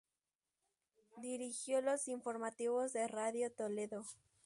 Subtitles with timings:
[1.17, 4.03] Dirigió los informativos de Radio Toledo.